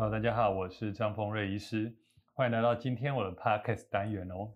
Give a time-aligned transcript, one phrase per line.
[0.00, 1.92] Hello，大家好，我是张丰瑞医师，
[2.32, 4.48] 欢迎来到今天我的 Podcast 单元哦。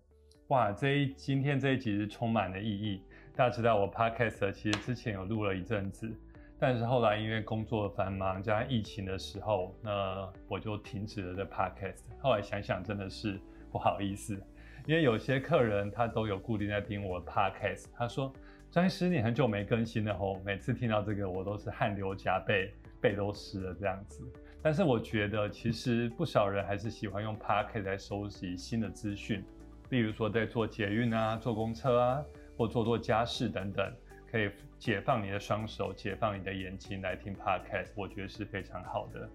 [0.47, 3.03] 哇，这一今天这一集是充满了意义。
[3.35, 6.09] 大家知道我 Podcast 其实之前有录了一阵子，
[6.57, 12.03] 但是后来因为工作繁忙加上疫情的时候，那我就停止了这 Podcast。
[12.21, 13.37] 后来想想真的是
[13.69, 14.41] 不好意思，
[14.85, 18.31] 因为有些客人他都有固定在听我 Podcast，他说
[18.71, 24.23] 张医师你很久没更新了吼，每次听到这个我都是汗流浃背，背都湿了这样子。
[24.63, 29.43] 但是我觉得其实不少人还是喜欢用 Podcast 来收集新的资讯。
[29.89, 32.23] 例如说，在做捷运啊、坐公车啊，
[32.57, 33.93] 或做做家事等等，
[34.31, 34.49] 可以
[34.79, 39.29] 解放你的双手，解放你的眼睛来听 podcast，我觉得是非常好的。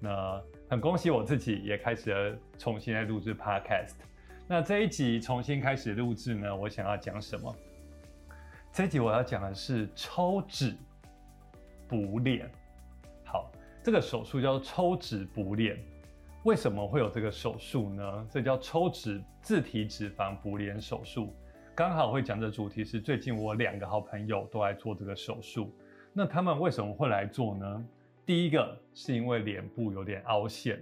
[0.00, 3.94] 那很恭喜我自己也开始了重新来录制 podcast。
[4.48, 7.56] 那这一集重新开始录制呢，我想要讲什么？
[8.72, 10.74] 这一集我要讲的是抽脂
[11.86, 12.50] 补脸。
[13.82, 15.76] 这个手术叫抽脂补脸。
[16.44, 18.26] 为什么会有这个手术呢？
[18.30, 21.34] 这叫抽脂自体脂肪补脸手术。
[21.74, 25.74] 刚好会讲的主题是最近我两个好朋友都来做这个手术。
[26.12, 27.84] 那他们为什么会来做呢？
[28.24, 30.80] 第一个是因为脸部有点凹陷。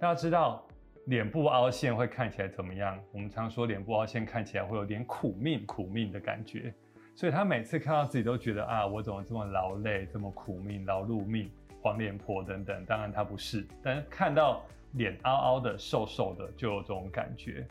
[0.00, 0.66] 大家知道
[1.04, 2.98] 脸部凹陷会看起来怎么样？
[3.12, 6.72] 我们常说脸部凹陷看起来会有点苦命苦命的感觉。
[7.14, 11.50] 所以他每次看到自己都觉得啊，我怎么这么劳累，这么苦命，劳碌命，
[11.82, 12.84] 黄脸婆等等。
[12.84, 14.64] 当然他不是，但是看到。
[14.92, 17.62] 脸凹凹的、瘦瘦的，就有这种感觉。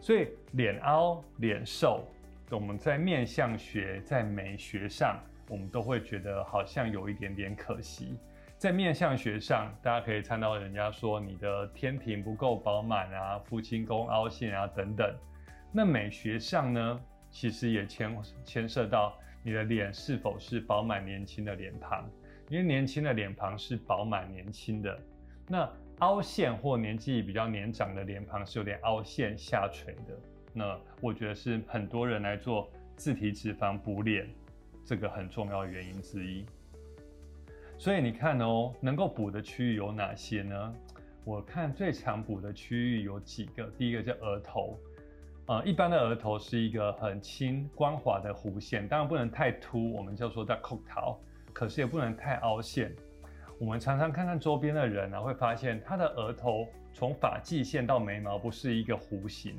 [0.00, 2.04] 所以脸凹、脸瘦，
[2.50, 5.16] 我们在面相学、在美学上，
[5.48, 8.18] 我们都会觉得好像有一点点可惜。
[8.58, 15.08] 在面相学上，大家可以看到人家说你的天庭不够饱满啊，夫妻宫凹陷啊等等。
[15.70, 22.10] 那美学上呢，其实也牵牵涉到你的脸是否是饱满年轻的脸庞，
[22.48, 24.98] 因为年轻的脸庞是饱满年轻的。
[25.48, 30.18] 那凹陷或年纪比较年长的脸庞是有点凹陷下垂的，
[30.52, 34.28] 那我觉得是很多人来做自体脂肪补脸
[34.84, 36.44] 这个很重要原因之一。
[37.78, 40.74] 所以你看哦，能够补的区域有哪些呢？
[41.24, 44.78] 我看最常补的区域有几个，第一个叫额头，
[45.46, 51.18] 呃，一般的额头是一个很轻光滑的弧线，当然不能太凸，我们叫做在扣桃，
[51.56, 52.94] 可是也不能太凹陷。
[53.58, 59.58] 我们常常看看周边的人呢，会发现他的额头从发际线到眉毛不是一个弧形，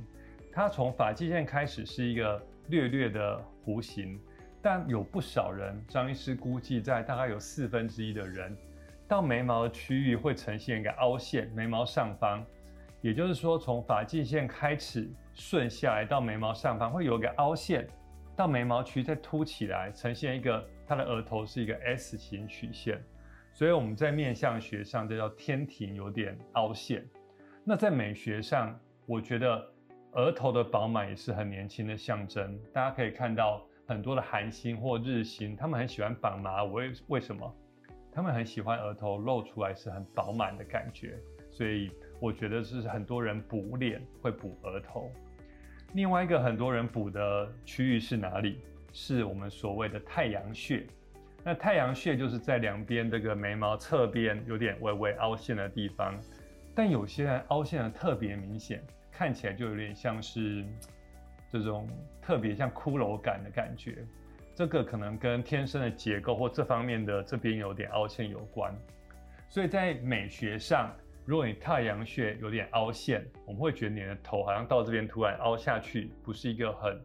[0.53, 4.21] 它从发际线开始是一个略略的弧形，
[4.61, 8.55] 但有不少人，张医师估计在大概有四分之一的人，
[9.07, 12.45] 到眉毛的区域会呈现一个凹陷，眉毛上方，
[13.01, 17.87] 也就是说从发际线开始顺下来到眉毛上方会有一个凹陷，
[18.35, 23.03] 到眉毛区再凸起来，呈现一个他的额头是一个 S 型曲线。
[23.53, 27.03] 所以我们在面相学上，这叫天庭有点凹陷。
[27.63, 29.67] 那在美学上，我觉得
[30.11, 32.59] 额头的饱满也是很年轻的象征。
[32.71, 37.55] 大家可以看到很多的韩星或日星，他们很喜欢绑马尾，为什么？
[38.11, 41.17] 他们很喜欢额头露出来是很饱满的感觉。
[41.49, 45.11] 所以我觉得是很多人补脸会补额头。
[45.93, 48.59] 另外一个很多人补的区域是哪里？
[48.91, 50.85] 是我们所谓的太阳穴。
[51.43, 56.19] 那太阳穴就是在两边这个眉毛侧边有点微微凹陷的地方，
[56.75, 60.65] 但有些人凹陷的特别明显，看起来就有点像是
[61.49, 61.89] 这种
[62.21, 64.05] 特别像骷髅感的感觉。
[64.53, 68.75] 这个可能跟天生的结构或这方面的这边有点凹陷有关。
[69.47, 70.93] 所以在美学上，
[71.23, 76.99] 如果你太阳穴有点凹陷，我们会觉得你的头好像到这边突然凹下去，不是一个很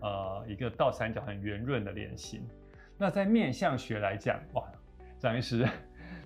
[0.00, 2.42] 呃一个倒三角很圆润的脸型。
[2.98, 4.64] 那在面相学来讲，哇，
[5.18, 5.68] 张医师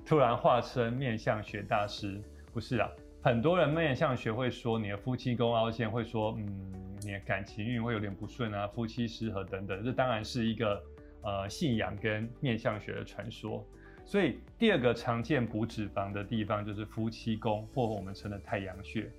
[0.07, 2.21] 突然化身面相学大师，
[2.53, 2.89] 不是啊？
[3.23, 6.73] 很多人面相学会说你的夫妻宫凹陷，会说嗯，
[7.03, 9.85] 你的感情运会有点不顺啊，夫妻失和等等。
[9.85, 10.83] 这当然是一个
[11.23, 13.67] 呃信仰跟面相学的传说。
[14.07, 19.11] 所以第二个常见补脂肪的地方就是夫妻宫，或我们称的太阳穴。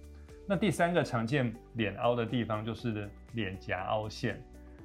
[0.51, 4.37] 那第三个常见脸凹的地方就是脸颊凹陷。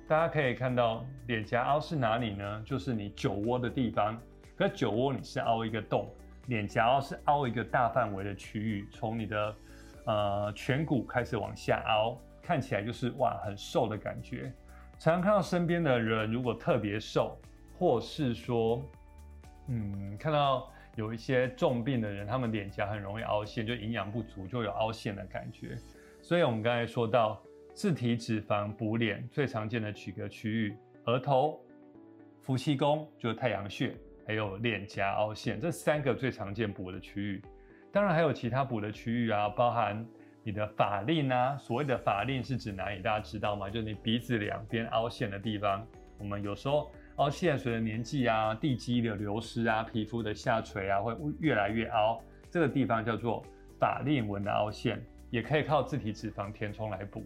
[0.07, 2.63] 大家可以看到，脸颊凹是哪里呢？
[2.65, 4.17] 就是你酒窝的地方。
[4.57, 6.09] 可酒窝你是凹一个洞，
[6.47, 9.57] 脸颊凹是凹一个大范围的区域，从你的
[10.05, 14.53] 呃颧骨开始往下凹，看起来就是哇很瘦的感觉。
[15.01, 17.37] 常常看到身边的人如果特别瘦，
[17.77, 18.81] 或是说
[19.67, 25.79] 嗯看到有一些重病的人，他们脸颊很容易凹陷，就营养不足就有凹陷的感觉。
[26.21, 27.41] 所以我们刚才说到。
[27.79, 31.61] 自体脂肪补脸最常见的几个区域：额头、
[32.41, 33.95] 夫妻宫，就是太阳穴，
[34.27, 37.43] 还有脸颊凹陷，这三个最常见补的区域。
[37.93, 40.07] 当然还有其他补的区域啊，包含
[40.43, 41.55] 你的法令啊。
[41.59, 43.03] 所谓的法令是指哪里？
[43.03, 43.69] 大家知道吗？
[43.69, 45.87] 就是你鼻子两边凹陷的地方。
[46.17, 52.21] 我们有时候凹陷随着年纪啊、地基的流失啊、皮肤的下垂啊，会越来越凹。
[52.51, 53.43] 这个地方叫做
[53.79, 57.25] 法令纹的凹陷，也可以靠自体脂肪填充来补。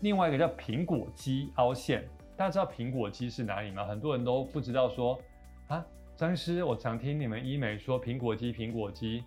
[0.00, 3.84] 另外一个叫苹果肌凹陷，大家知道苹果肌是哪里吗？
[3.84, 4.88] 很多人都不知道。
[4.88, 5.20] 说
[5.66, 5.84] 啊，
[6.16, 9.24] 张医师，我常听你们医美说苹果肌，苹果肌。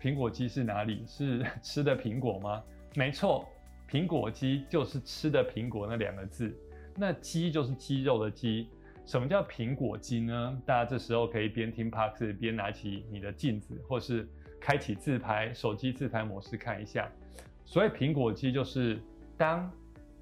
[0.00, 1.02] 苹果肌是哪里？
[1.06, 2.62] 是 吃的苹果吗？
[2.94, 3.48] 没错，
[3.90, 6.54] 苹果肌就是吃的苹果那两个字。
[6.96, 8.68] 那肌就是肌肉的肌。
[9.06, 10.62] 什么叫苹果肌呢？
[10.64, 14.26] 大家这时候可以边听 Parks 边拿起你的镜子，或是
[14.58, 17.10] 开启自拍手机自拍模式看一下。
[17.66, 18.98] 所谓苹果肌，就是
[19.36, 19.70] 当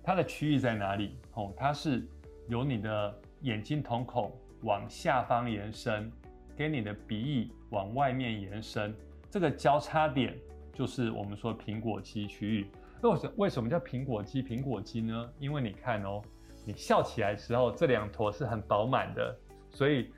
[0.03, 1.17] 它的区域在哪里？
[1.35, 2.05] 哦，它是
[2.49, 4.33] 由你的眼睛瞳孔
[4.63, 6.11] 往下方延伸，
[6.57, 8.93] 跟你的鼻翼往外面延伸。
[9.31, 10.37] 这个交叉点
[10.75, 12.67] 就是我们说苹果肌区域。
[13.03, 14.43] 为什为什么叫苹果肌？
[14.43, 15.33] 苹果肌呢？
[15.39, 16.21] 因为你看哦，
[16.65, 19.37] 你笑起来时候，这两坨是很饱满的，
[19.71, 20.11] 所以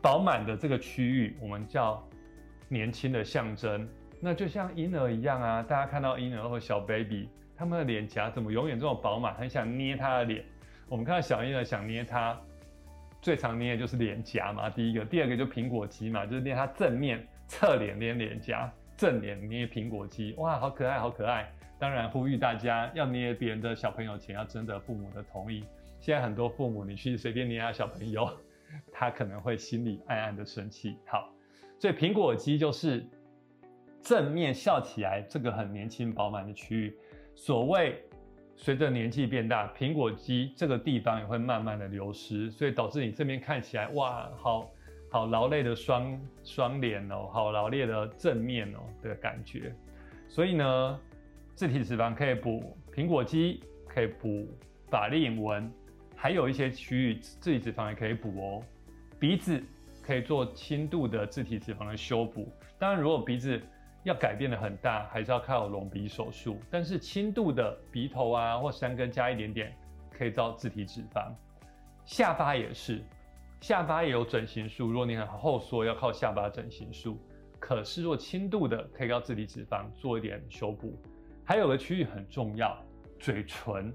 [0.00, 2.02] 饱满的这个区域我们叫
[2.68, 3.88] 年轻的象征。
[4.20, 9.34] 那就像婴儿一样啊，大家看到婴儿或小 baby，他们的脸颊怎么永远这么饱满？
[9.34, 10.44] 很想捏他的脸。
[10.88, 12.38] 我们看到小婴儿想捏他，
[13.22, 14.68] 最常捏的就是脸颊嘛。
[14.68, 17.26] 第一个，第二个就苹果肌嘛，就是捏他正面。
[17.46, 21.50] 侧脸捏脸颊，正脸捏苹果肌，哇，好可爱，好可爱！
[21.80, 25.64] 当然呼吁大家要捏别人的小朋友前要征得父母的同意。
[26.00, 28.28] 现在很多父母，你去随便捏下小朋友，
[28.90, 30.96] 他可能会心里暗暗的生气。
[31.06, 31.32] 好，
[31.78, 33.06] 所以苹果肌就是
[34.02, 36.96] 正面笑起来这个很年轻饱满的区域。
[37.36, 38.02] 所谓
[38.56, 44.70] 随着年纪变大，苹果肌这个地方也会慢慢的流失，所以导致你这边看起来哇，好。
[45.12, 49.74] 好劳累的双双脸哦，好劳累的正面哦的感觉，
[50.28, 51.00] 所以呢，
[51.56, 54.46] 自体脂肪可以补苹果肌，可以补
[54.88, 55.68] 法令纹，
[56.22, 58.62] 还有一些区域自体脂肪也可以补哦。
[59.18, 59.58] 鼻子
[60.02, 63.58] 可以做轻度的自体脂肪的修补，当然如果鼻子
[64.02, 66.60] 要改变的很大，还是要靠隆鼻手术。
[66.70, 69.74] 但是轻度的鼻头啊或山根加一点点，
[70.10, 71.32] 可以造自体脂肪。
[72.04, 73.02] 下巴也是。
[73.62, 77.18] 下巴也有整形术，如果你很后缩，要靠下巴整形术。
[77.58, 81.00] 可是，若轻度的，可以靠自体脂肪做一点修补。
[81.44, 82.76] 还有个区域很重要，
[83.18, 83.90] 嘴唇，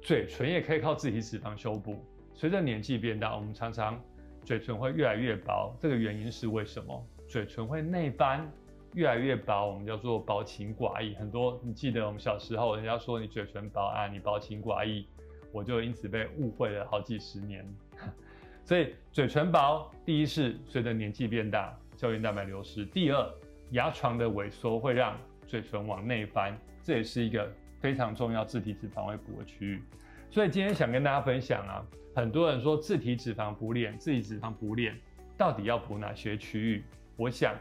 [0.00, 2.04] 嘴唇也可以靠自体脂肪修补。
[2.34, 4.00] 随着年纪变大，我们常常
[4.44, 7.06] 嘴唇会越来越薄，这个原因是为什么？
[7.26, 8.50] 嘴唇会内翻，
[8.94, 11.14] 越来越薄，我们叫做薄情寡义。
[11.16, 15.06] 很多你记得我们小时候，人家说你嘴唇薄啊，你薄情寡义，
[15.52, 17.66] 我就因此被误会了好几十年。
[18.64, 23.30] 所以嘴唇薄，第一是随着年纪变大，胶原蛋白流失；第二，
[23.72, 27.50] 牙床的萎缩会让嘴唇往内翻，这也是一个
[27.80, 29.82] 非常重要自体脂肪会补的区域。
[30.30, 31.84] 所以今天想跟大家分享啊，
[32.14, 34.98] 很多人说自体脂肪补脸，自体脂肪补脸
[35.36, 36.84] 到底要补哪些区域？
[37.16, 37.54] 我想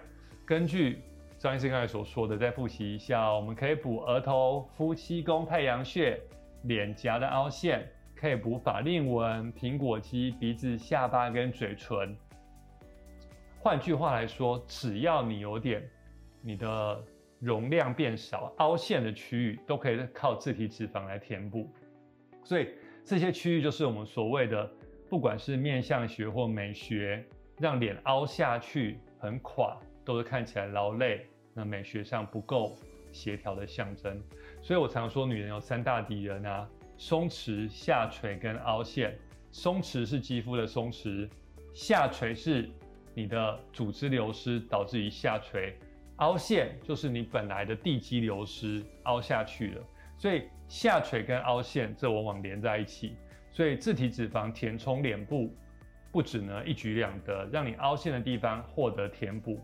[0.46, 1.02] 根据
[1.38, 6.20] 张医生刚才所说的，再复习一下，我们可以补额头、夫妻宫、太阳穴、
[6.64, 7.88] 脸颊的凹陷。
[8.20, 12.18] 可以补法令纹、苹果肌、鼻子、下巴跟嘴唇。
[13.60, 15.88] 换句话来说，只要你有点
[16.42, 17.04] 你的
[17.40, 21.70] 容量变少、凹陷的区域，都可以靠自体脂肪来填补。
[22.44, 22.70] 所以
[23.04, 24.70] 这些区域就是我们所谓的，
[25.10, 27.24] 不管是面相学或美学，
[27.60, 32.76] 让脸凹下去很垮，都是看起来劳累，那美学上不够
[33.12, 34.22] 协调的象征。
[34.62, 36.70] 所以我常说，女人有三大敌人啊。
[37.00, 39.16] 松弛、下垂跟凹陷。
[39.52, 41.30] 松弛是肌肤的松弛，
[41.72, 42.68] 下垂是
[43.14, 45.78] 你的组织流失导致于下垂，
[46.18, 49.84] 凹陷就是你本来的地基流失，凹下去了。
[50.18, 53.16] 所以下垂跟凹陷这往往连在一起。
[53.52, 55.52] 所以自体脂肪填充脸部，
[56.12, 59.60] 不只呢一举两得，让你凹陷的地方获得填补，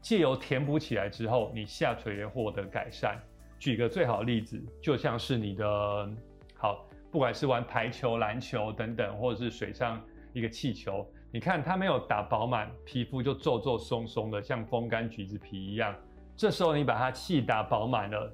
[0.00, 3.18] 借由填补起来之后，你下垂也获得改善。
[3.58, 6.10] 举个最好例子，就像是你的。
[6.56, 10.02] 好，不管是玩排球、篮球等等，或者是水上
[10.34, 15.94] 一个气球，你看它没有打饱满，皮肤就皱皱松松的，像风干橘子皮一样。
[16.36, 18.32] 这时候你把它气打饱满了，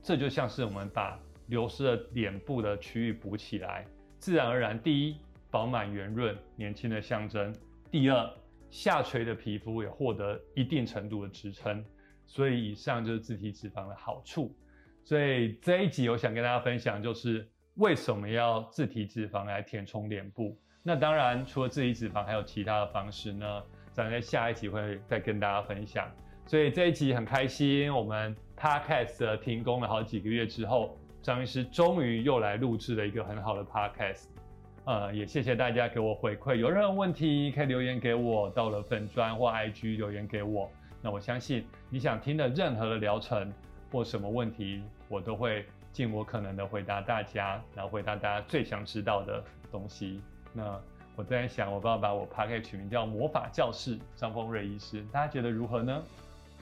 [0.00, 3.84] 这就像是我们把流失的脸部的区域补起来，
[4.18, 5.16] 自然而然，第一
[5.50, 7.52] 饱满圆润、年轻的象征；
[7.90, 8.30] 第二
[8.70, 11.84] 下垂的皮肤也获得一定程度的支撑。
[12.26, 14.56] 所以以上就是自体脂肪的好处。
[15.04, 20.58] 所以这一集我想跟大家分享，就是为什么要自体脂肪来填充脸部。
[20.86, 23.62] 那当然，除了自己脂肪，还有其他的方式呢。
[23.90, 26.10] 咱在下一集会再跟大家分享。
[26.46, 34.24] 所以这一集很开心，我们 Podcast 停工了好几个月之后，张医师终于又来录制了一个很好的 Podcast。
[34.84, 40.68] 呃，也谢谢大家给我回馈，有任何问题可以留言给我，到了粉专或 IG 留言给我。
[41.00, 43.50] 那我相信你想听的任何的疗程
[43.90, 50.20] 或什么问题，我都会尽我可能的回答大家，然后回答大家最想知道的东西。
[50.54, 50.80] 那
[51.16, 56.02] 我在想，我不要把我 p a c a 取名叫魔法教室张丰瑞医师，大家觉得如何呢？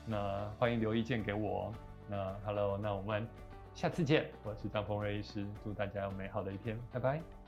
[0.06, 1.72] 那欢迎留意见给我。
[2.08, 3.28] 那 Hello，那我们
[3.74, 7.41] 下次见，我是张丰瑞医师，祝大家有美好的一天，拜拜。